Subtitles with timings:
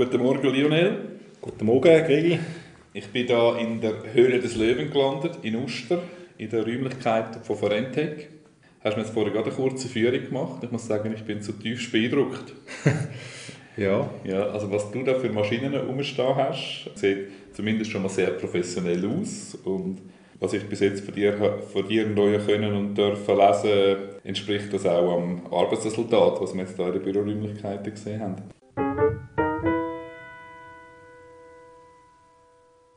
[0.00, 0.98] Guten Morgen, Lionel.
[1.42, 2.38] Guten Morgen, Gregi.
[2.94, 5.98] Ich bin hier in der Höhle des Löwen gelandet, in Uster,
[6.38, 8.30] in den Räumlichkeiten von Forentec.
[8.82, 10.62] Hast mir jetzt vorher gerade eine kurze Führung gemacht.
[10.64, 12.54] Ich muss sagen, ich bin zutiefst beeindruckt.
[13.76, 14.08] ja.
[14.24, 14.46] ja.
[14.46, 19.54] Also was du da für Maschinen rumstehen hast, sieht zumindest schon mal sehr professionell aus.
[19.64, 19.98] Und
[20.38, 24.86] was ich bis jetzt von dir, von dir neu können und dürfen lesen, entspricht das
[24.86, 28.59] auch am Arbeitsresultat, was wir jetzt hier in den Büroräumlichkeiten gesehen haben.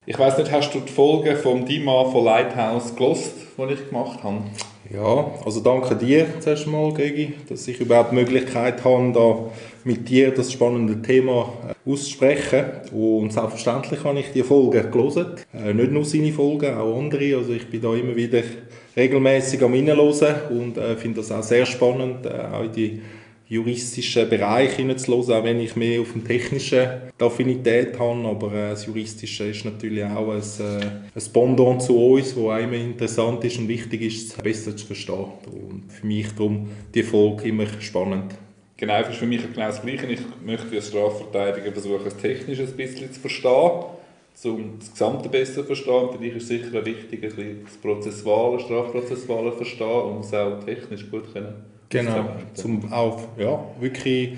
[0.06, 4.22] Ich weiß nicht, hast du die Folge vom Dima von Lighthouse gelost, die ich gemacht
[4.22, 4.40] habe?
[4.94, 9.38] Ja, also danke dir zuerst mal, Gegi, dass ich überhaupt die Möglichkeit habe, da
[9.86, 12.66] mit dir das spannende Thema äh, auszusprechen.
[12.92, 15.38] Und selbstverständlich habe ich die Folge gelesen.
[15.54, 17.38] Äh, nicht nur seine Folgen, auch andere.
[17.38, 18.44] Also ich bin da immer wieder
[18.98, 23.02] regelmäßig am Reinhören und äh, finde das auch sehr spannend, auch die
[23.48, 26.88] juristischen Bereich hineinzuhören, auch wenn ich mehr auf dem technischen
[27.20, 28.28] Affinität habe.
[28.28, 32.73] Aber äh, das Juristische ist natürlich auch ein, äh, ein Pendant zu uns, wo immer
[32.73, 35.26] interessant ist und wichtig ist, besser zu verstehen.
[35.45, 38.36] Und für mich darum die Folge immer spannend.
[38.78, 40.08] Genau, ist für mich genau das Gleiche.
[40.08, 43.84] Ich möchte als Strafverteidiger versuchen, das Technische ein bisschen zu verstehen,
[44.45, 46.10] um das Gesamte besser zu verstehen.
[46.12, 50.64] Für dich ist sicher wichtig, ein bisschen das Prozessuale, Strafprozessuale zu verstehen und es auch
[50.64, 54.33] technisch gut können Genau, zum auch ja, wirklich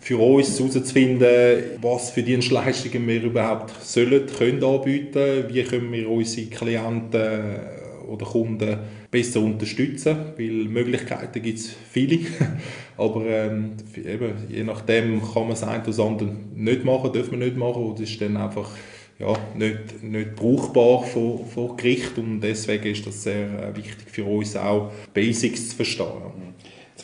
[0.00, 6.46] für uns herauszufinden, was für Dienstleistungen wir überhaupt sollen, können anbieten, wie können wir unsere
[6.48, 7.60] Klienten
[8.08, 8.78] oder Kunden
[9.10, 12.20] besser unterstützen, weil Möglichkeiten gibt es viele,
[12.96, 17.40] aber ähm, eben, je nachdem kann man das eine oder andere nicht machen, darf man
[17.40, 18.70] nicht machen oder ist dann einfach
[19.18, 24.56] ja, nicht, nicht brauchbar vor Gericht und deswegen ist das sehr äh, wichtig für uns
[24.56, 26.51] auch, Basics zu verstehen.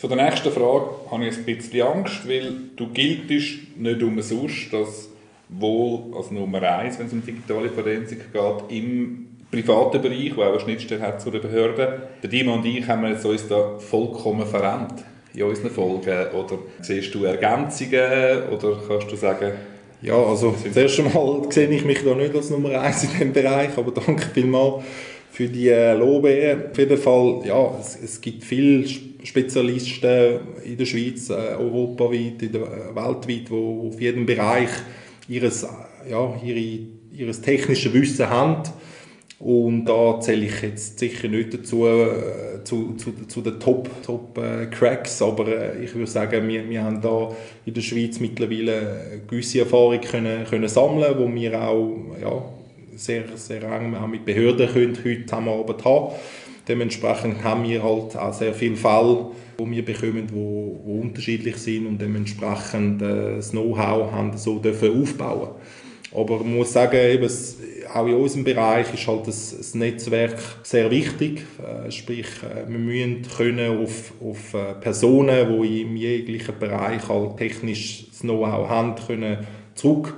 [0.01, 5.09] Von der nächsten Frage habe ich ein bisschen Angst, weil du giltest nicht umsonst, dass
[5.49, 10.51] wohl als Nummer eins, wenn es um digitale Forensik geht, im privaten Bereich, wo auch
[10.51, 12.03] eine Schnittstelle hat zu den Behörden.
[12.23, 15.05] Der Dima und ich haben uns da vollkommen verrennt
[15.35, 16.27] in unseren Folgen.
[16.33, 19.51] Oder siehst du Ergänzungen oder kannst du sagen...
[20.01, 23.33] Ja, also das erste Mal sehe ich mich da nicht als Nummer eins in diesem
[23.33, 24.85] Bereich, aber danke vielmals
[25.39, 26.69] für die äh, Lobe.
[26.73, 28.85] Auf jeden Fall, ja, es, es gibt viele
[29.23, 34.71] Spezialisten in der Schweiz, äh, europaweit, in der, äh, weltweit, die auf jedem Bereich
[35.29, 35.65] ihres,
[36.11, 36.81] ja, ihre,
[37.13, 38.65] ihres technische Wissen haben.
[39.39, 45.39] Und da zähle ich jetzt sicher nicht dazu, äh, zu, zu, zu den Top-Cracks, Top,
[45.39, 47.31] äh, aber äh, ich würde sagen, wir, wir haben da
[47.65, 52.58] in der Schweiz mittlerweile gewisse Erfahrung können, können sammeln, wo wir auch ja,
[52.99, 56.15] sehr, sehr eng mit Behörden können heute zusammenarbeiten haben.
[56.69, 61.87] Dementsprechend haben wir halt auch sehr viele Fälle, die wir bekommen, die, die unterschiedlich sind
[61.87, 65.49] und dementsprechend äh, das Know-how haben so dürfen aufbauen.
[66.15, 67.31] Aber man muss sagen, eben,
[67.93, 71.43] auch in unserem Bereich ist halt das, das Netzwerk sehr wichtig.
[71.59, 78.09] Äh, sprich, äh, wir müssen können auf, auf Personen, die im jeglichen Bereich halt technisch
[78.11, 79.39] das Know-how haben, können
[79.75, 80.15] zurück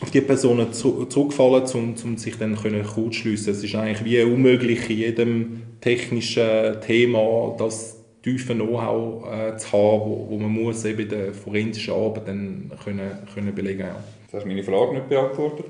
[0.00, 3.52] auf die Personen zu, zurückfallen, um, um sich dann kurz schliessen.
[3.52, 10.00] Es ist eigentlich wie unmöglich in jedem technischen Thema das tiefe Know-how äh, zu haben,
[10.00, 14.02] wo, wo man muss eben der forensischen Arbeit dann können, können belegen ja.
[14.26, 15.66] Das hast du meine Frage nicht beantwortet.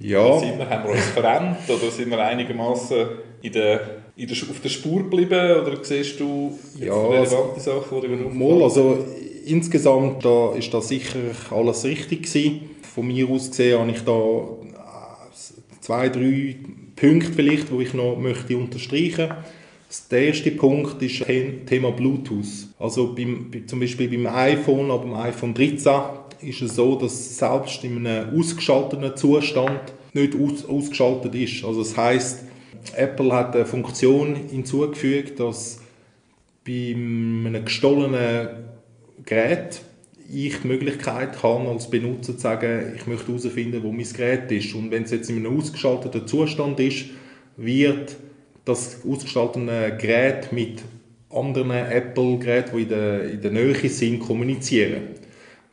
[0.00, 0.38] Ja.
[0.38, 3.06] Sind wir, haben wir uns verändert oder sind wir einigermaßen
[3.42, 3.80] in der,
[4.16, 8.28] in der, auf der Spur geblieben oder siehst du ja, relevante also, Sachen, die du
[8.30, 9.04] mal, also
[9.44, 11.18] insgesamt da ist da sicher
[11.50, 16.56] alles richtig gewesen von mir aus gesehen habe ich da äh, zwei, drei
[16.94, 19.44] Punkte vielleicht, wo ich noch möchte unterstreichen möchte.
[20.10, 21.28] Der erste Punkt ist das
[21.66, 22.68] Thema Bluetooth.
[22.78, 25.92] Also beim, zum Beispiel beim iPhone, aber beim iPhone 13
[26.40, 31.64] ist es so, dass selbst in einem ausgeschalteten Zustand nicht aus, ausgeschaltet ist.
[31.64, 32.44] Also das heißt,
[32.96, 35.80] Apple hat eine Funktion hinzugefügt, dass
[36.64, 38.48] bei einem gestohlenen
[39.24, 39.82] Gerät
[40.32, 44.74] ich die Möglichkeit habe, als Benutzer zu sagen, ich möchte herausfinden, wo mein Gerät ist.
[44.74, 47.06] Und wenn es jetzt in einem ausgeschalteten Zustand ist,
[47.56, 48.16] wird
[48.64, 50.82] das ausgeschaltete Gerät mit
[51.28, 55.02] anderen Apple-Geräten, die in der, in der Nähe sind, kommunizieren.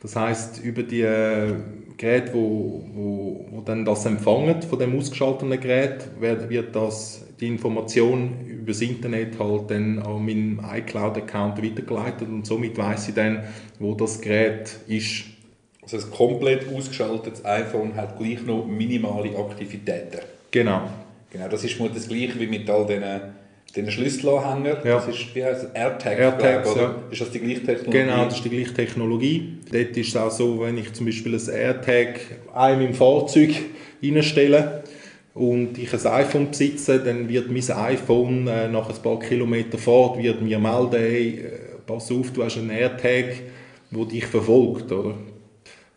[0.00, 1.54] Das heißt über die äh,
[1.96, 7.48] Geräte, wo, wo, wo dann das empfangen von dem ausgeschalteten Gerät, wird, wird das die
[7.48, 13.44] Information über das Internet halt dann an meinen iCloud-Account weitergeleitet und somit weiß ich dann,
[13.78, 15.24] wo das Gerät ist.
[15.82, 20.20] Also ein komplett ausgeschaltetes iPhone hat gleich noch minimale Aktivitäten.
[20.50, 20.88] Genau.
[21.30, 23.04] Genau, das ist das Gleiche wie mit all diesen
[23.76, 24.96] den Schlüsselanhänger, Ja.
[24.96, 26.80] das ist, wie heißt AirTag, ich, oder?
[26.82, 26.94] ja.
[27.10, 27.98] Ist das die gleiche Technologie?
[27.98, 29.58] Genau, das ist die gleiche Technologie.
[29.70, 32.20] Dort ist es auch so, wenn ich zum Beispiel ein AirTag
[32.54, 33.50] einem im Fahrzeug
[34.02, 34.82] reinstelle
[35.34, 40.18] und ich ein iPhone besitze, dann wird mein iPhone äh, nach ein paar Kilometern Fahrt
[40.18, 41.50] wird mir melden, hey, äh,
[41.86, 43.26] pass auf, du hast einen AirTag,
[43.90, 45.14] der dich verfolgt, oder?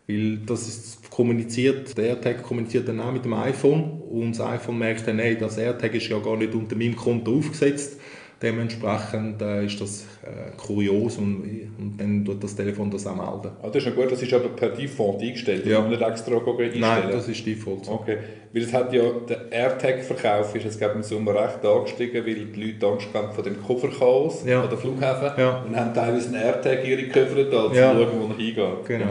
[0.06, 4.78] Weil das ist kommuniziert, der AirTag kommuniziert dann auch mit dem iPhone und das iPhone
[4.78, 7.98] merkt dann, hey, das AirTag ist ja gar nicht unter meinem Konto aufgesetzt.
[8.42, 11.44] Dementsprechend äh, ist das äh, kurios und,
[11.78, 13.56] und dann tut das Telefon das auch melden.
[13.62, 15.78] Ah, das ist ja gut, das ist aber per Default eingestellt, Ja.
[15.80, 15.88] ja.
[15.88, 16.80] nicht extra einstellen.
[16.80, 17.86] Nein, das ist Default.
[17.86, 17.92] so.
[17.92, 18.18] Okay,
[18.52, 22.60] weil es hat ja, der AirTag-Verkauf ist jetzt ich, im Sommer recht angestiegen, weil die
[22.72, 24.62] Leute Angst haben vor dem Kofferchaos Ja.
[24.62, 25.62] an den Flughäfen Ja.
[25.66, 27.92] und haben teilweise einen AirTag in ihre Koffer da, um Ja.
[27.92, 28.86] zu schauen, wo er hingeht.
[28.88, 29.06] Genau.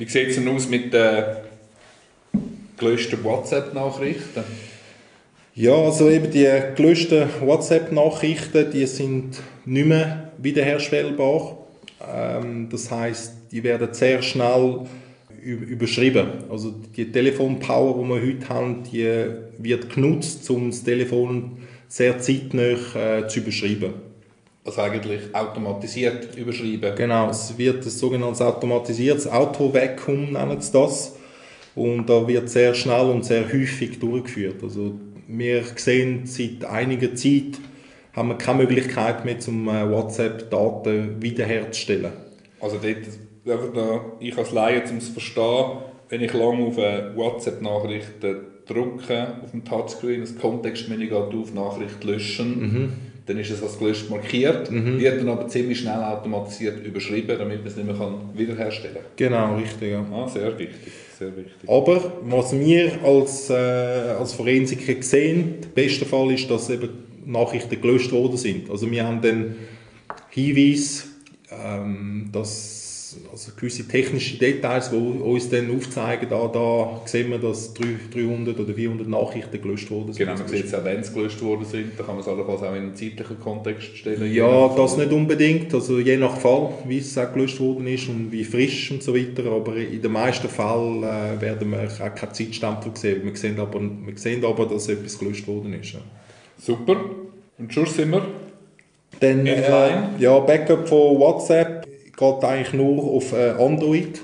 [0.00, 1.24] Wie sieht es denn aus mit den
[2.78, 4.44] gelöschten WhatsApp-Nachrichten?
[5.54, 11.58] Ja, also eben die gelöschten WhatsApp-Nachrichten, die sind nicht mehr wiederherstellbar.
[12.10, 14.86] Ähm, das heißt, die werden sehr schnell
[15.42, 16.44] überschrieben.
[16.48, 19.26] Also die Telefonpower, die wir heute haben, die
[19.58, 21.58] wird genutzt, um das Telefon
[21.88, 22.62] sehr zeitnah
[22.94, 24.09] äh, zu überschreiben.
[24.64, 26.94] Also eigentlich automatisiert überschreiben.
[26.94, 31.16] Genau, es wird ein sogenanntes automatisiertes Auto-Vacuum, nennen sie das.
[31.74, 34.62] Und da wird sehr schnell und sehr häufig durchgeführt.
[34.62, 34.94] Also
[35.26, 37.58] wir sehen seit einiger Zeit,
[38.12, 42.12] haben wir keine Möglichkeit mehr, zum äh, WhatsApp-Daten wiederherzustellen.
[42.60, 42.96] Also dort,
[43.46, 45.78] einfach da, ich als Laie, um es zu verstehen,
[46.10, 48.22] wenn ich lange auf eine WhatsApp-Nachricht
[48.66, 52.92] drücke, auf dem Touchscreen, das Kontextmenü geht auf, Nachricht löschen,
[53.30, 57.66] dann ist es als gelöscht markiert, wird dann aber ziemlich schnell automatisiert überschrieben, damit man
[57.68, 59.04] es nicht mehr kann wiederherstellen kann.
[59.14, 59.92] Genau, richtig.
[59.92, 60.04] Ja.
[60.12, 61.68] Ah, sehr wichtig, sehr wichtig.
[61.68, 66.88] Aber was wir als, äh, als Forensiker sehen, der beste Fall ist, dass eben
[67.24, 68.68] Nachrichten gelöscht worden sind.
[68.68, 69.54] Also wir haben den
[70.30, 71.06] Hinweis,
[71.52, 72.79] ähm, dass
[73.30, 78.74] also gewisse technische Details, die uns dann aufzeigen, da, da sehen wir, dass 300 oder
[78.74, 80.26] 400 Nachrichten gelöscht worden sind.
[80.26, 82.62] Genau, man sieht es auch, wenn sie gelöscht worden sind, da kann man es allenfalls
[82.62, 84.32] auch in einen zeitlichen Kontext stellen.
[84.32, 85.72] Ja, das nicht unbedingt.
[85.74, 89.14] Also je nach Fall, wie es auch gelöscht worden ist und wie frisch und so
[89.14, 89.50] weiter.
[89.50, 93.24] Aber in den meisten Fällen äh, werden wir auch keine Zeitstempel sehen.
[93.24, 95.92] Wir sehen aber, wir sehen aber dass etwas gelöscht worden ist.
[95.92, 96.00] Ja.
[96.58, 96.96] Super.
[97.58, 98.26] Und schon sind wir
[99.20, 101.79] Dann, äh, ja, Backup von WhatsApp
[102.20, 104.20] geht eigentlich nur auf äh, Android.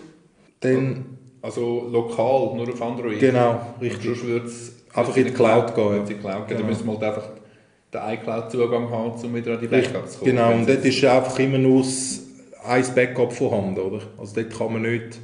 [0.61, 1.05] Dann,
[1.43, 3.19] Also lokal, nur auf Android?
[3.19, 4.05] genau, Und richtig.
[4.05, 5.97] sonst würde es Einfach in die Cloud gehen.
[5.97, 6.57] In die Cloud gehen.
[6.57, 6.61] Genau.
[6.61, 7.29] Dann müssen wir halt einfach
[7.93, 10.31] den iCloud-Zugang haben, um wieder an die Backups zu kommen.
[10.31, 11.85] Genau, und dort ist einfach immer nur
[12.65, 14.01] ein Backup vorhanden, oder?
[14.19, 15.19] Also dort kann man nicht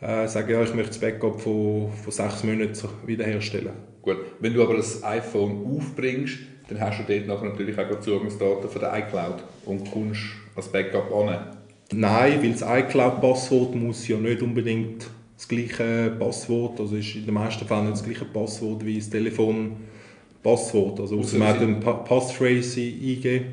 [0.00, 3.72] äh, sagen, ja, ich möchte das Backup von, von sechs Monaten wiederherstellen.
[4.02, 8.70] Gut, wenn du aber das iPhone aufbringst, dann hast du dort nachher natürlich auch Zugangsdaten
[8.70, 10.20] von der iCloud und kommst
[10.54, 11.56] als Backup an.
[11.92, 15.06] Nein, weil das iCloud-Passwort muss ja nicht unbedingt
[15.36, 19.08] das gleiche Passwort, also ist in den meisten Fällen nicht das gleiche Passwort wie das
[19.10, 21.00] Telefon-Passwort.
[21.00, 23.44] Also Ausser man hat eine Pa- Passphrase eingeben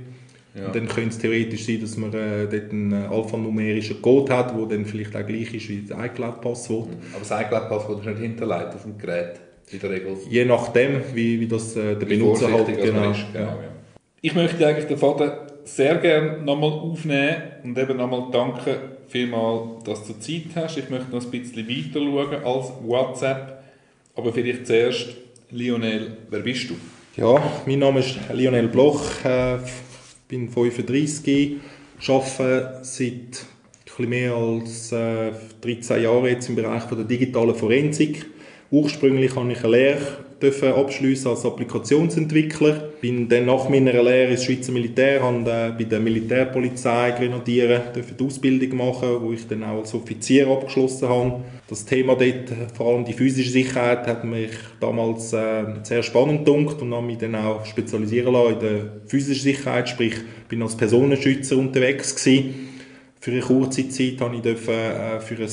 [0.55, 0.69] Ja.
[0.69, 4.65] dann könnte es theoretisch sein, dass man äh, dort einen äh, alphanumerischen Code hat, der
[4.65, 6.89] dann vielleicht auch gleich ist wie das iCloud-Passwort.
[7.13, 9.39] Aber das iCloud-Passwort ist nicht hinterlegt auf dem Gerät,
[9.71, 10.17] in der Regel.
[10.29, 13.11] Je nachdem, wie, wie das äh, der Wie Benutzer halt genau.
[13.11, 13.25] ist.
[13.33, 13.57] genau ja.
[14.21, 15.31] Ich möchte eigentlich den Faden
[15.67, 18.75] sehr gerne nochmal aufnehmen und eben nochmal danken
[19.07, 20.77] vielmal, dass du Zeit hast.
[20.77, 23.63] Ich möchte noch ein bisschen weiter schauen als WhatsApp.
[24.15, 25.09] Aber vielleicht zuerst,
[25.51, 26.75] Lionel, wer bist du?
[27.15, 29.57] Ja, mein Name ist Lionel Bloch, äh,
[30.27, 31.57] bin 35,
[32.07, 33.45] arbeite seit
[33.97, 35.31] bisschen mehr als äh,
[35.61, 38.27] 13 Jahren jetzt im Bereich von der digitalen Forensik.
[38.69, 42.89] Ursprünglich habe ich eine Lehre dürfen abschließen als Applikationsentwickler.
[43.01, 48.23] Bin dann nach meiner Lehre ins Schweizer Militär, habe äh, bei der Militärpolizei Grenadieren die
[48.23, 51.43] Ausbildung machen, wo ich dann auch als Offizier abgeschlossen habe.
[51.67, 56.81] Das Thema dort, vor allem die physische Sicherheit, hat mich damals äh, sehr spannend gedacht
[56.81, 60.15] und habe mich dann auch spezialisieren lassen in der physischen Sicherheit, sprich
[60.47, 62.69] bin als Personenschützer unterwegs gewesen.
[63.19, 65.49] Für eine kurze Zeit habe ich äh, für ein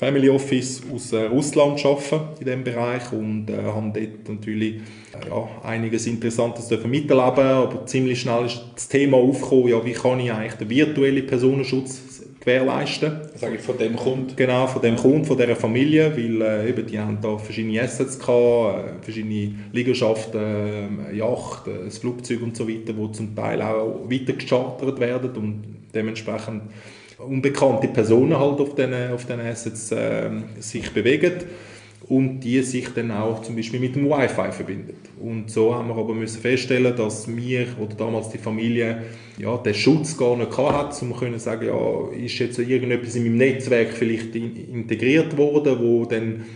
[0.00, 5.28] Family Office aus äh, Russland arbeiten in diesem Bereich und äh, haben dort natürlich äh,
[5.28, 10.18] ja, einiges Interessantes dürfen miterleben, aber ziemlich schnell ist das Thema aufgekommen, ja, wie kann
[10.18, 13.12] ich eigentlich den virtuellen Personenschutz gewährleisten.
[13.34, 14.34] Sage ich von dem Kunden.
[14.36, 18.18] Genau, von dem Kunden, von dieser Familie, weil äh, eben, die haben da verschiedene Assets
[18.18, 23.60] gehabt, äh, verschiedene Liegenschaften, äh, Yacht, äh, das Flugzeug und so weiter, wo zum Teil
[23.60, 25.62] auch weiter gechartert werden und
[25.94, 26.62] dementsprechend
[27.26, 31.32] unbekannte Personen halt auf diesen, auf diesen Assets äh, sich bewegen.
[32.10, 34.96] und die sich dann auch zum Beispiel mit dem Wi-Fi verbindet.
[35.20, 39.02] Und so haben wir aber müssen feststellen, dass wir oder damals die Familie
[39.38, 43.36] ja, den Schutz gar nicht hat, um können sagen, ja, ist jetzt irgendetwas in meinem
[43.36, 46.46] Netzwerk vielleicht integriert worden, wo dann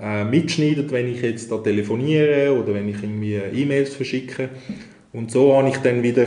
[0.00, 4.48] äh, mitschneidet, wenn ich jetzt da telefoniere oder wenn ich irgendwie E-Mails verschicke.
[5.12, 6.26] Und so habe ich dann wieder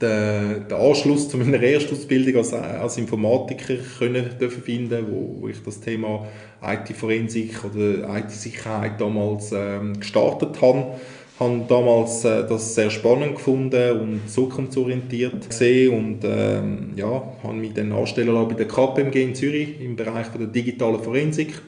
[0.00, 5.62] den, den Anschluss zu meiner Erstausbildung als, als Informatiker können dürfen finden, wo, wo ich
[5.62, 6.26] das Thema
[6.62, 10.86] IT-Forensik oder IT-Sicherheit damals ähm, gestartet habe.
[11.34, 17.54] Ich habe damals äh, das sehr spannend gefunden und zukunftsorientiert gesehen und ähm, ja, habe
[17.54, 21.62] mich dann anstellen lassen bei der KPMG in Zürich im Bereich der digitalen Forensik.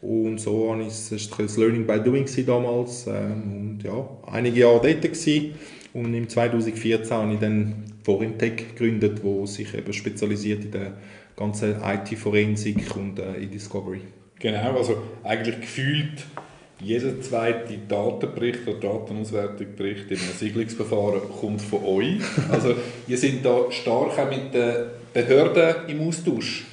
[0.00, 3.06] Und so war es das Learning by Doing damals.
[3.06, 5.54] Ähm, und ja, einige Jahre dort gewesen.
[5.94, 10.92] Und im 2014 habe ich dann Forintech gegründet, wo sich eben spezialisiert in der
[11.36, 14.00] ganzen IT-Forensik und äh, E-Discovery.
[14.38, 16.24] Genau, also eigentlich gefühlt
[16.80, 22.20] jeder zweite Datenbericht oder Datenauswertungsbericht in einem Siedlungsverfahren kommt von euch.
[22.50, 22.74] Also
[23.06, 26.64] ihr seid da stark auch mit den Behörden im Austausch.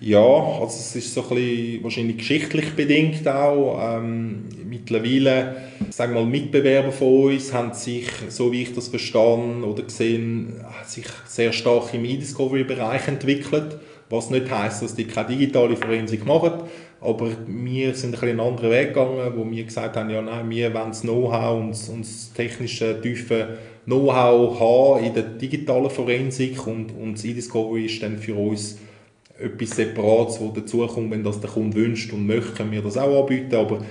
[0.00, 3.78] Ja, also es ist so ein bisschen wahrscheinlich geschichtlich bedingt auch.
[3.80, 5.56] Ähm, mittlerweile,
[5.90, 11.06] sagen mal, Mitbewerber von uns haben sich, so wie ich das verstanden oder gesehen, sich
[11.26, 13.78] sehr stark im E-Discovery-Bereich entwickelt.
[14.10, 16.52] Was nicht heißt, dass die keine digitale Forensik machen,
[17.00, 20.50] aber wir sind ein bisschen einen anderen Weg gegangen, wo wir gesagt haben, ja nein,
[20.50, 26.66] wir wollen das Know-how und, und das technische, tiefe Know-how haben in der digitalen Forensik
[26.66, 28.78] und, und das E-Discovery ist dann für uns
[29.38, 33.22] etwas Separates, das dazukommt, wenn das der Kunde wünscht und möchte, können wir das auch
[33.22, 33.84] anbieten, aber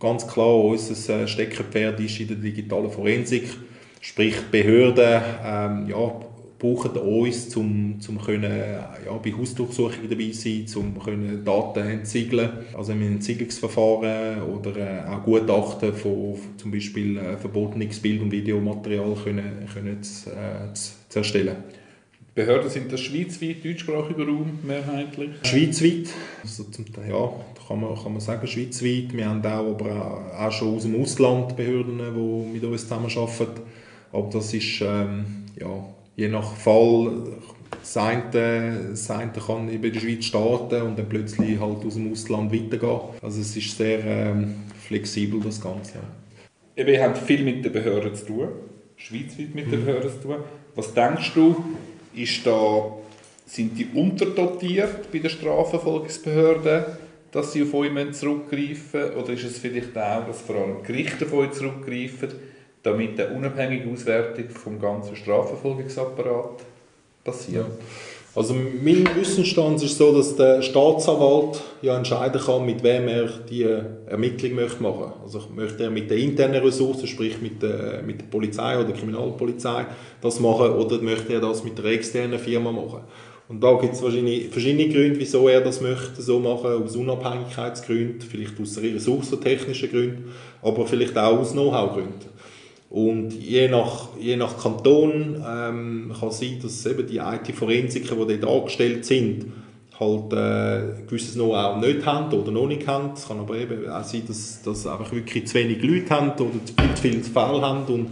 [0.00, 3.48] ganz klar, unser äh, Steckenpferd ist in der digitalen Forensik,
[4.00, 6.20] sprich Behörden ähm, ja,
[6.58, 8.50] brauchen uns, um zum können,
[9.04, 15.22] ja, bei Hausdurchsuchungen dabei sein, um können Daten entsiegeln, also mit Entsiegelungsverfahren oder äh, auch
[15.22, 21.56] Gutachten von zum Beispiel äh, verbotenes Bild- und Videomaterial können, können zu, äh, zu erstellen.
[22.36, 25.30] Behörden sind das schweizweit, deutschsprachiger Raum mehrheitlich?
[25.42, 26.10] Schweizweit,
[26.42, 27.30] also zum, ja,
[27.66, 29.16] kann man, kann man sagen schweizweit.
[29.16, 33.62] Wir haben auch, aber auch schon aus dem Ausland Behörden, die mit uns zusammenarbeiten.
[34.12, 35.24] Aber das ist ähm,
[35.58, 35.82] ja,
[36.14, 37.10] je nach Fall,
[37.70, 42.12] das eine, das eine kann in der Schweiz starten und dann plötzlich halt aus dem
[42.12, 43.00] Ausland weitergehen.
[43.22, 46.00] Also es ist sehr ähm, flexibel, das Ganze.
[46.76, 48.48] Ihr habt viel mit den Behörden zu tun,
[48.96, 49.84] schweizweit mit den mhm.
[49.86, 50.36] Behörden zu tun.
[50.74, 51.64] Was denkst du,
[52.16, 52.92] ist da,
[53.46, 56.84] sind die unterdotiert bei den Strafverfolgungsbehörden,
[57.30, 59.14] dass sie auf euch zurückgreifen?
[59.14, 62.30] Oder ist es vielleicht auch, dass vor allem Gerichte auf euch zurückgreifen,
[62.82, 66.64] damit eine unabhängige Auswertung vom ganzen Strafverfolgungsapparat
[67.22, 67.66] passiert?
[67.66, 68.15] Ja.
[68.36, 73.62] Also mein Wissensstand ist so, dass der Staatsanwalt ja entscheiden kann, mit wem er die
[73.62, 75.14] Ermittlung möchte machen.
[75.22, 78.96] Also möchte er mit den internen Ressourcen, sprich mit der, mit der Polizei oder der
[78.96, 79.86] Kriminalpolizei
[80.20, 83.00] das machen oder möchte er das mit der externen Firma machen.
[83.48, 88.20] Und da gibt es wahrscheinlich verschiedene Gründe, wieso er das möchte so machen, aus Unabhängigkeitsgründen,
[88.20, 92.35] vielleicht aus ressourcentechnischen Gründen, aber vielleicht auch aus Know-how-Gründen.
[92.96, 98.38] Und je nach, je nach Kanton ähm, kann es sein, dass eben die IT-Forensiker, die
[98.38, 99.52] dort angestellt sind,
[100.00, 103.10] halt äh, gewisses Know-how nicht haben oder noch nicht haben.
[103.14, 106.64] Es kann aber eben auch sein, dass, dass einfach wirklich zu wenig Leute haben oder
[106.64, 106.72] zu
[107.02, 108.08] viele Fälle haben und,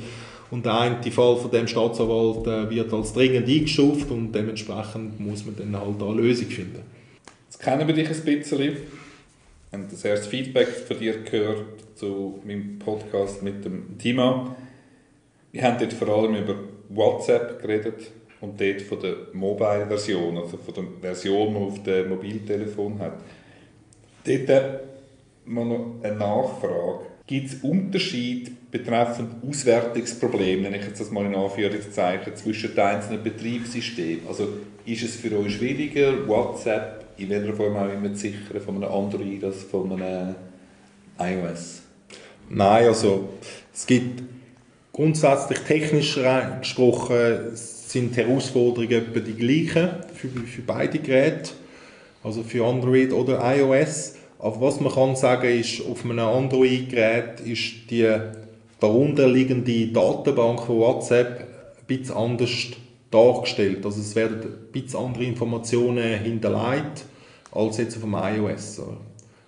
[0.50, 5.47] und der eine Fall von dem Staatsanwalt äh, wird als dringend eingestuft und dementsprechend muss
[5.47, 6.83] man dann halt eine Lösung finden.
[7.47, 8.59] Jetzt kennen wir dich ein bisschen.
[8.59, 8.76] Wir
[9.73, 11.64] haben das erste Feedback von dir gehört
[11.95, 14.55] zu meinem Podcast mit dem Thema.
[15.55, 16.57] Wir haben dort vor allem über
[16.89, 22.09] WhatsApp geredet und dort von der Mobile-Version, also von der Version, die man auf dem
[22.09, 23.21] Mobiltelefon hat.
[24.27, 24.81] Dort
[25.45, 27.07] mal noch eine Nachfrage.
[27.29, 33.23] Gibt es Unterschiede betreffend Auswertungsprobleme, nenne ich jetzt das mal in Anführungszeichen, zwischen den einzelnen
[33.23, 34.27] Betriebssystemen?
[34.27, 34.49] Also
[34.85, 38.93] ist es für euch schwieriger, WhatsApp in welcher Form auch immer zu sichern, von einem
[38.93, 40.35] Android als von einem
[41.17, 41.83] iOS?
[42.51, 43.29] Nein, also
[43.73, 44.34] es gibt
[44.95, 46.21] Grundsätzlich technisch
[46.61, 51.51] gesprochen sind die Herausforderungen etwa die gleichen für, für beide Geräte,
[52.23, 54.15] also für Android oder iOS.
[54.39, 58.09] Aber was man kann sagen ist, auf einem Android-Gerät ist die
[58.79, 62.53] darunterliegende Datenbank von WhatsApp ein bisschen anders
[63.11, 63.85] dargestellt.
[63.85, 67.05] Also es werden ein bisschen andere Informationen hinterlegt
[67.51, 68.81] als jetzt auf dem iOS.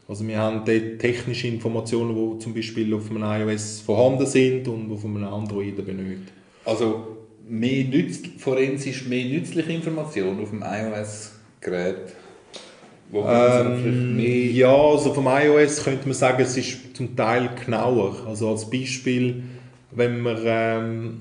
[0.09, 4.91] Also wir haben dort technische Informationen, die zum Beispiel auf einem iOS vorhanden sind und
[4.93, 6.33] auf einem Android nicht.
[6.65, 7.17] Also
[7.49, 12.15] mehr nütz, forensisch mehr nützliche Informationen auf dem iOS-Gerät?
[13.13, 18.17] Ähm, ja, also vom iOS könnte man sagen, es ist zum Teil genauer.
[18.27, 19.43] Also als Beispiel,
[19.93, 21.21] wenn man, ähm,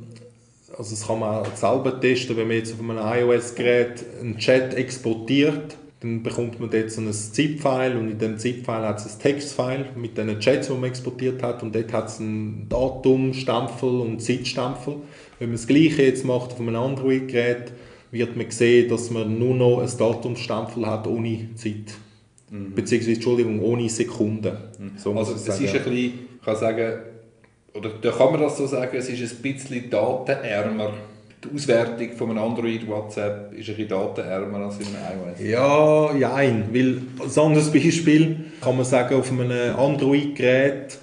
[0.78, 5.76] also das kann man selber testen, wenn man jetzt auf einem iOS-Gerät einen Chat exportiert,
[6.06, 9.86] dann bekommt man dort so ein ZIP-File und in dem ZIP-File hat es ein Textfile
[9.96, 14.20] mit den Chats, die man exportiert hat und dort hat es einen Datumstempel und einen
[14.20, 14.98] Zeitstempel.
[15.40, 17.72] Wenn man das Gleiche jetzt macht auf einem Android-Gerät,
[18.12, 21.96] wird man sehen, dass man nur noch ein Datumstempel hat ohne Zeit.
[22.52, 22.76] Mhm.
[22.76, 24.56] Beziehungsweise, Entschuldigung, ohne Sekunden.
[24.78, 24.92] Mhm.
[24.98, 26.14] So also es ist ein bisschen, ich
[26.46, 27.00] kann sagen,
[27.74, 30.94] oder da kann man das so sagen, es ist ein bisschen datenärmer.
[31.46, 35.48] Die Auswertung von einem Android WhatsApp ist ein bisschen datenärmer als in einem iOS.
[35.48, 40.98] Ja, nein, weil als anderes Beispiel kann man sagen, auf einem Android-Gerät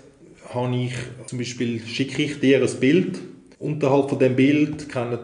[0.54, 0.94] habe ich
[1.26, 3.18] zum Beispiel schicke ich dir ein Bild
[3.62, 5.18] unterhalb von dem Bild kennen,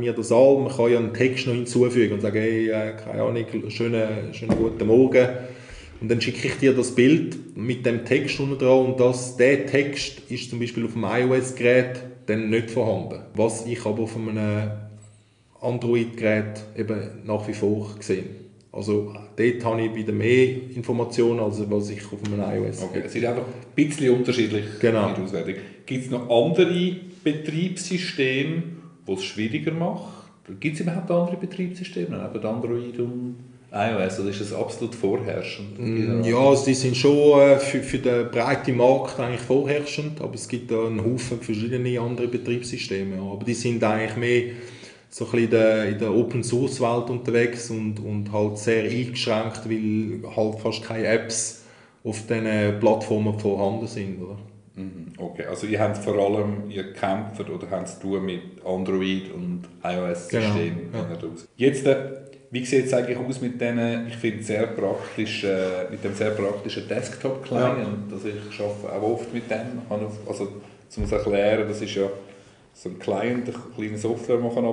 [0.00, 0.58] wir, das alle.
[0.60, 4.56] Man kann ja einen Text noch hinzufügen und sagen, hey, äh, keine Ahnung, schönen, schönen
[4.56, 5.28] guten Morgen.
[6.00, 9.66] Und dann schicke ich dir das Bild mit dem Text unten dran und das, der
[9.66, 13.20] Text ist zum Beispiel auf dem iOS-Gerät dann nicht vorhanden.
[13.34, 14.70] Was ich aber auf einem
[15.60, 18.26] Android-Gerät eben nach wie vor gesehen.
[18.70, 22.90] Also dort habe ich wieder mehr Informationen, als was ich auf einem iOS habe.
[22.90, 25.08] Okay, es ist einfach ein bisschen unterschiedlich genau.
[25.08, 25.54] in der Auswertung.
[25.86, 28.62] Gibt es noch andere Betriebssysteme,
[29.06, 30.24] die es schwieriger macht?
[30.60, 33.36] Gibt es überhaupt andere Betriebssysteme, neben Android und
[33.74, 35.78] iOS, oder ist das absolut vorherrschend?
[35.78, 40.34] Mm, ja, also die sind schon äh, für, für den breiten Markt eigentlich vorherrschend, aber
[40.34, 43.20] es gibt da einen Haufen verschiedene andere Betriebssysteme.
[43.20, 44.42] Aber die sind eigentlich mehr
[45.10, 48.84] so ein bisschen in der, in der Open Source Welt unterwegs und, und halt sehr
[48.84, 51.64] eingeschränkt, weil halt fast keine Apps
[52.04, 54.22] auf diesen Plattformen vorhanden sind.
[54.22, 54.36] Oder?
[54.76, 59.62] Mhm, okay, also ihr habt vor allem, ihr kämpft oder habt es mit Android und
[59.82, 60.90] iOS-Systemen.
[60.92, 61.18] Genau, ja.
[61.56, 62.24] Jetzt, äh,
[62.54, 66.30] wie sieht es eigentlich aus mit denen, ich finde sehr praktisch, äh, mit dem sehr
[66.30, 68.14] praktischen Desktop-Client, ja.
[68.14, 69.82] also ich arbeite auch oft mit dem,
[70.24, 70.44] also
[70.96, 72.04] um es erklären, das ist ja
[72.72, 74.64] so ein Client, eine kleine Software, die man kann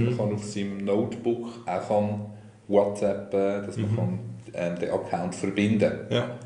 [0.00, 0.06] mhm.
[0.06, 2.20] dass man auf seinem Notebook auch kann
[2.66, 3.96] WhatsApp, dass man mhm.
[3.96, 4.18] kann,
[4.54, 5.98] äh, den Account verbinden kann.
[6.10, 6.38] Ja.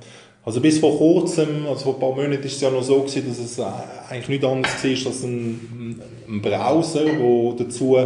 [0.44, 3.28] Also bis vor kurzem, also vor ein paar Monaten, war es ja noch so gewesen,
[3.28, 3.62] dass es äh,
[4.10, 7.96] eigentlich nicht anders war als ein, ein Browser, der dazu,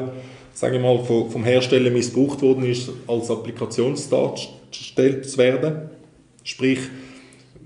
[0.56, 5.90] sage ich mal, vom Hersteller missbraucht worden ist, als Applikationsdarsteller zu werden.
[6.44, 6.78] Sprich,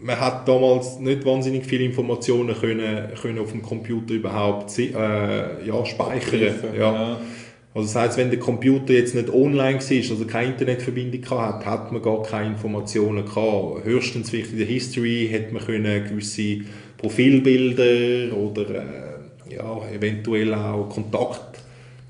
[0.01, 5.87] man hat damals nicht wahnsinnig viele Informationen können, können auf dem Computer überhaupt äh, ja,
[5.87, 6.41] speichern.
[6.77, 6.81] Ja.
[6.81, 7.21] ja.
[7.73, 11.93] Also das heißt, wenn der Computer jetzt nicht online war, also keine Internetverbindung hatte, hat
[11.93, 13.85] man gar keine Informationen gehabt.
[13.85, 16.63] Höchstens vielleicht in der History hätte man können gewisse
[16.99, 20.89] Profilbilder oder äh, ja, eventuell auch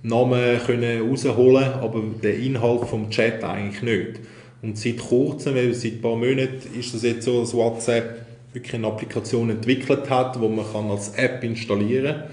[0.03, 4.21] Kontaktnamen können rausholen, aber der Inhalt vom Chat eigentlich nicht.
[4.63, 8.87] Und seit kurzem, seit ein paar Monaten, ist das jetzt so, dass WhatsApp wirklich eine
[8.87, 12.31] Applikation entwickelt hat, wo man als App installieren kann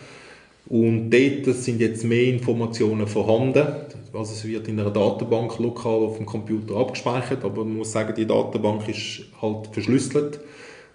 [0.69, 3.65] und dort sind jetzt mehr Informationen vorhanden.
[4.13, 8.13] Also es wird in einer Datenbank lokal auf dem Computer abgespeichert, aber man muss sagen,
[8.15, 10.39] die Datenbank ist halt verschlüsselt.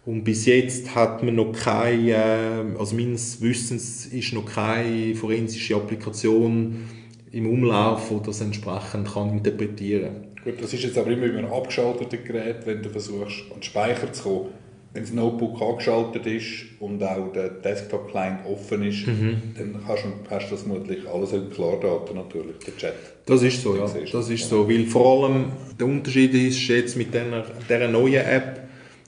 [0.05, 6.89] Und bis jetzt hat man noch keine, also meines Wissens ist noch keine forensische Applikation
[7.31, 10.45] im Umlauf, die das entsprechend kann interpretieren kann.
[10.45, 13.63] Gut, das ist jetzt aber immer über ein abgeschaltetes Gerät, wenn du versuchst, an den
[13.63, 14.47] Speicher zu kommen
[14.95, 19.37] wenn das Notebook angeschaltet ist und auch der Desktop-Client offen ist, mhm.
[19.57, 22.95] dann hast du, hast du das vermutlich alles in Klardaten natürlich, der Chat.
[23.25, 23.87] Das ist so, ja.
[24.13, 25.47] Das ist so, weil vor allem
[25.79, 28.61] der Unterschied ist jetzt mit dieser, dieser neuen App,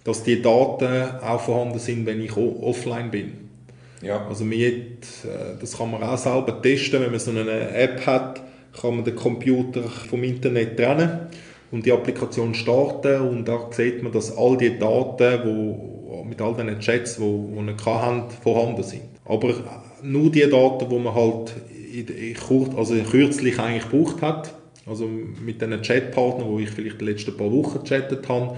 [0.04, 3.32] dass die Daten auch vorhanden sind, wenn ich offline bin.
[4.02, 4.26] Ja.
[4.26, 8.42] Also mit, äh, das kann man auch selber testen, wenn man so eine App hat,
[8.78, 11.20] kann man den Computer vom Internet trennen
[11.70, 16.54] und die Applikation starten und da sieht man, dass all die Daten, wo, mit all
[16.54, 19.02] den Chats, die wir haben, vorhanden sind.
[19.24, 19.54] Aber
[20.02, 21.54] nur die Daten, die man halt
[22.46, 24.54] kurz, also kürzlich eigentlich gebraucht hat,
[24.86, 28.56] also mit den Chatpartnern, wo ich vielleicht die letzten paar Wochen gechattet habe,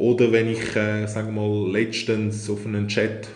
[0.00, 3.28] oder wenn ich, äh, sagen wir mal, letztens auf einen Chat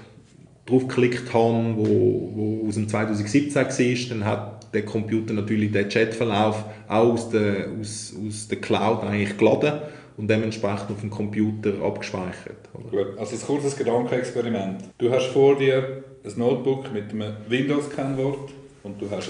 [0.65, 6.65] draufgeklickt habe, wo, wo aus dem 2017 war, dann hat der Computer natürlich den Chatverlauf
[6.89, 9.75] auch aus der, aus, aus der Cloud eigentlich geladen
[10.17, 12.57] und dementsprechend auf dem Computer abgespeichert.
[12.73, 13.05] Oder?
[13.05, 14.85] Gut, also ein kurzes Gedankenexperiment.
[14.97, 19.29] Du hast vor dir ein Notebook mit einem Windows-Kennwort und du hast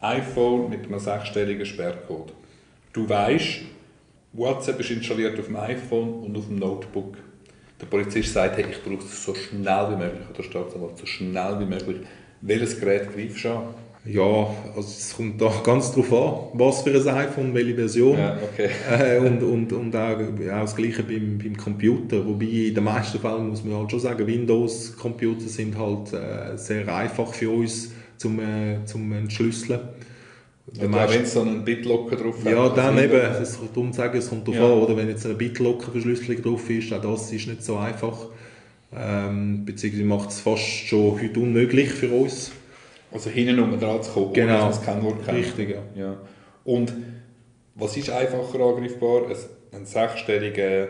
[0.00, 2.32] ein iPhone mit einem sechsstelligen Sperrcode.
[2.92, 3.60] Du weißt,
[4.32, 7.16] WhatsApp ist installiert auf dem iPhone und auf dem Notebook.
[7.80, 11.60] Der Polizist sagt, hey, ich brauche es so schnell wie möglich, oder Staatsanwalt, so schnell
[11.60, 11.98] wie möglich.
[12.40, 13.62] Welches Gerät greifst du an?
[14.04, 18.18] Ja, also es kommt da ganz drauf an, was für ein iPhone, welche Version.
[18.18, 18.70] Ja, okay.
[18.90, 22.24] Äh, und, und, und auch, auch das Gleiche beim, beim Computer.
[22.26, 26.94] Wobei in den meisten Fällen muss man halt schon sagen, Windows-Computer sind halt äh, sehr
[26.94, 29.80] einfach für uns zum, äh, zum Entschlüsseln.
[30.74, 32.52] Wenn es so einen BitLocker drauf hat.
[32.52, 34.66] Ja, dann eben, es kommt zu sagen, es kommt darauf ja.
[34.66, 38.26] an, oder wenn jetzt eine BitLocker-Verschlüsselung drauf ist, auch das ist nicht so einfach.
[38.94, 42.52] Ähm, beziehungsweise macht es fast schon heute unmöglich für uns.
[43.10, 44.54] Also hinten um dran zu kommen, genau.
[44.54, 45.38] ohne dass man das Kennwort kennt.
[45.38, 46.02] Richtig, ja.
[46.02, 46.16] ja.
[46.64, 46.92] Und
[47.74, 49.28] was ist einfacher angreifbar?
[49.28, 49.36] Ein,
[49.72, 50.88] ein sechsstelliger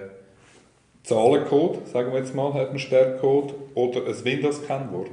[1.04, 5.10] Zahlencode, sagen wir jetzt mal, hat einen Sperrcode, oder ein Windows-Kennwort?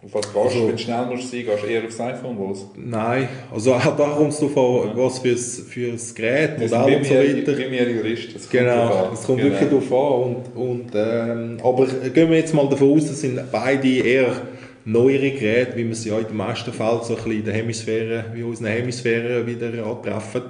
[0.00, 2.66] Auf was gehst also, wenn du schnell musst sein, gehst du eher aufs iPhone los?
[2.76, 5.04] Nein, also auch da es darauf an, ja.
[5.04, 7.58] was für ein Gerät, Modell und so weiter.
[7.58, 9.50] Wie mir Jurist, das Genau, es kommt genau.
[9.50, 10.36] wirklich darauf an.
[10.36, 14.42] Und, und, ähm, aber gehen wir jetzt mal davon aus, das sind beide eher
[14.84, 17.54] neuere Geräte, wie wir sie ja in den meisten Fällen so ein bisschen in der
[17.54, 20.42] Hemisphäre, wie unseren Hemisphären wieder antreffen.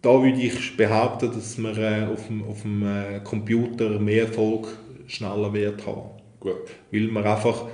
[0.00, 4.66] Da würde ich behaupten, dass man äh, auf dem, auf dem äh, Computer mehr Erfolg
[5.06, 6.10] schneller wird haben.
[6.40, 6.54] Gut.
[6.90, 7.66] Weil man einfach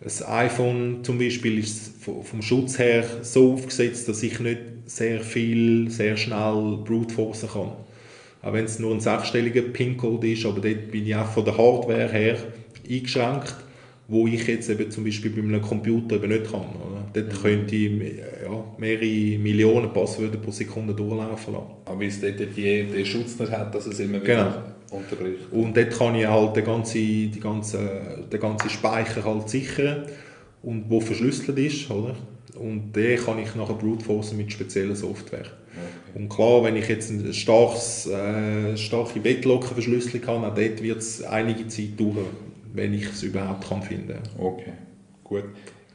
[0.00, 5.90] das iPhone zum Beispiel ist vom Schutz her so aufgesetzt, dass ich nicht sehr viel,
[5.90, 7.72] sehr schnell brute forcen kann.
[8.40, 11.58] Auch wenn es nur ein sechsstelliger PIN-Code ist, aber dort bin ich auch von der
[11.58, 12.36] Hardware her
[12.88, 13.56] eingeschränkt,
[14.06, 16.60] wo ich jetzt eben zum Beispiel bei einem Computer eben nicht kann.
[16.60, 17.04] Oder?
[17.12, 17.42] Dort mhm.
[17.42, 17.90] könnte ich
[18.44, 21.66] ja, mehrere Millionen Passwörter pro Sekunde durchlaufen lassen.
[21.84, 25.52] Aber weil es dort den Schutz nicht hat, dass es immer wieder genau unterbricht.
[25.52, 30.06] Und dort kann ich halt den ganzen, die ganze, den ganzen Speicher halt sichern,
[30.62, 32.14] und wo verschlüsselt ist, oder?
[32.58, 35.40] Und den kann ich nachher brute mit speziellen Software.
[35.42, 36.18] Okay.
[36.18, 41.22] Und klar, wenn ich jetzt eine starkes, äh, starke Bettlocker-Verschlüsselung habe, auch dort wird es
[41.22, 42.26] einige Zeit dauern,
[42.72, 44.46] wenn ich es überhaupt kann finden kann.
[44.46, 44.72] Okay,
[45.22, 45.44] gut.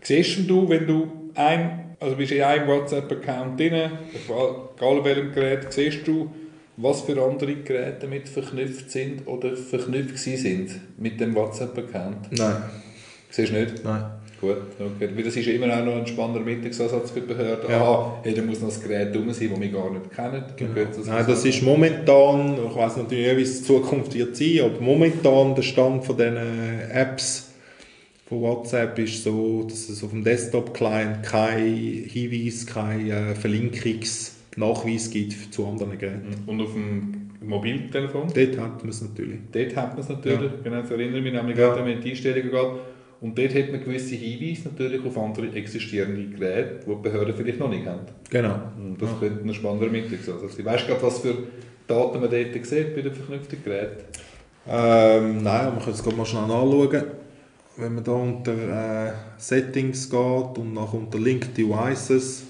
[0.02, 6.08] Siehst du, wenn du ein, also bist in einem WhatsApp-Account drin, egal welchem Gerät, siehst
[6.08, 6.32] du,
[6.78, 12.32] was für andere Geräte damit verknüpft sind oder verknüpft sind mit dem WhatsApp-Account?
[12.32, 12.56] Nein.
[13.30, 13.84] Siehst du nicht?
[13.84, 14.06] Nein.
[14.44, 15.10] Gut, okay.
[15.16, 17.70] Weil das ist immer auch noch ein spannender Ermittlungsansatz für die Behörden.
[17.70, 17.82] Ja.
[17.82, 20.44] Aha, hey, da muss noch ein Gerät drum sein, das wir gar nicht kennen.
[20.58, 20.74] Genau.
[20.74, 24.60] Das Nein, das ist momentan, ich weiß natürlich nicht, wie es in Zukunft wird sein,
[24.66, 26.38] aber momentan der Stand von diesen
[26.92, 27.52] Apps
[28.28, 35.10] von WhatsApp ist so, dass es auf dem Desktop-Client kein Hinweis, keine äh, Verlinkungs- Nachweis
[35.10, 36.36] gibt zu anderen Geräten.
[36.46, 38.32] Und auf dem Mobiltelefon?
[38.34, 39.40] Dort hat man es natürlich.
[39.52, 40.58] Dort hat man es natürlich, ja.
[40.64, 41.68] genau, das erinnere mich nämlich ja.
[41.70, 42.72] gerade, wenn die Einstellungen geht.
[43.22, 47.60] Und dort hat man gewisse Hinweise natürlich auf andere existierende Geräte, die die Behörden vielleicht
[47.60, 48.02] noch nicht haben.
[48.30, 48.60] Genau.
[48.78, 49.16] Und das ja.
[49.20, 50.36] könnte ein spannender Ermittlung sein.
[50.42, 51.36] Also, weißt du gerade, was für
[51.88, 54.04] Daten man dort sieht bei den verknüpften Geräten?
[54.68, 57.04] Ähm, nein, wir können es mal schnell anschauen.
[57.78, 62.44] Wenn man da unter äh, Settings geht und nach unter Link Devices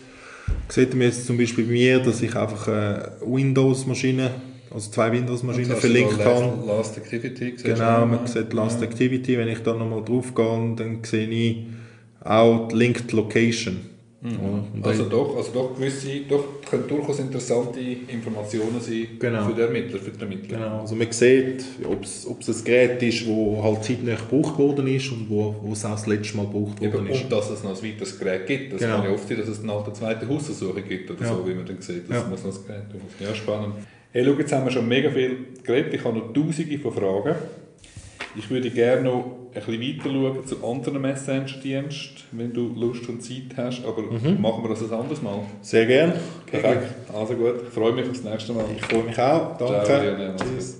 [0.69, 4.31] sieht man jetzt zum Beispiel bei mir, dass ich einfach eine Windows-Maschine,
[4.71, 6.53] also zwei Windows-Maschinen verlinkt habe.
[6.67, 8.81] Last Activity Genau, man sieht Last.
[8.81, 9.37] Activity.
[9.37, 11.57] Wenn ich da nochmal drauf gehe, dann sehe ich
[12.23, 13.92] auch die Linked Location.
[14.23, 14.81] Mhm.
[14.83, 19.45] Also doch, also doch gewisse, doch können durchaus interessante Informationen sein genau.
[19.45, 20.57] für den Ermittler, für den Ermittler.
[20.57, 25.11] Genau, also man sieht, ob es ein Gerät ist, das halt zeitnah gebraucht worden ist
[25.11, 27.23] und wo, wo es auch das letzte Mal gebraucht worden ist.
[27.23, 28.73] Und dass es noch ein weiteres Gerät gibt.
[28.73, 28.95] Das genau.
[28.95, 31.27] kann ja oft sein, dass es eine alte zweite Haussuche gibt oder ja.
[31.27, 32.09] so, wie man dann sieht.
[32.09, 32.29] Das ja.
[32.29, 33.01] muss noch ein Gerät tun.
[33.19, 33.73] Ja, spannend.
[34.13, 35.93] Hey, schau, jetzt haben wir schon mega viel geredet.
[35.95, 37.35] Ich habe noch tausende von Fragen.
[38.35, 43.21] Ich würde gerne noch ein bisschen weiter schauen zu anderen Messenger-Diensten, wenn du Lust und
[43.21, 44.41] Zeit hast, aber mhm.
[44.41, 45.41] machen wir das ein anderes Mal.
[45.61, 46.15] Sehr gerne.
[46.47, 46.95] Perfekt.
[47.13, 48.65] Also gut, ich freue mich aufs nächste Mal.
[48.75, 49.55] Ich freue mich auch.
[49.57, 49.83] Danke.
[49.85, 50.01] Ciao,
[50.35, 50.79] Tschüss.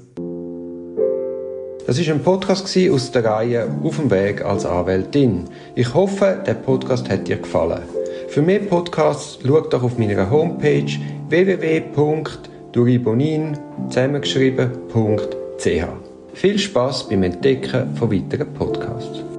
[1.86, 5.44] Das war ein Podcast aus der Reihe Auf dem Weg als Anwältin.
[5.76, 7.84] Ich hoffe, der Podcast hat dir gefallen.
[8.30, 10.92] Für mehr Podcasts schau doch auf meiner Homepage
[11.30, 16.03] www.duribonin zusammengeschrieben.ch.
[16.34, 19.33] Viel Spaß beim Entdecken von weiteren Podcasts.